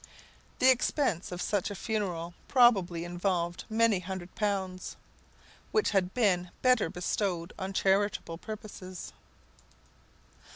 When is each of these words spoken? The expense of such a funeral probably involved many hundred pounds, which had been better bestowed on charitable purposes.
The 0.57 0.71
expense 0.71 1.31
of 1.31 1.43
such 1.43 1.69
a 1.69 1.75
funeral 1.75 2.33
probably 2.47 3.05
involved 3.05 3.65
many 3.69 3.99
hundred 3.99 4.33
pounds, 4.33 4.95
which 5.71 5.91
had 5.91 6.15
been 6.15 6.49
better 6.63 6.89
bestowed 6.89 7.53
on 7.59 7.71
charitable 7.71 8.39
purposes. 8.39 9.13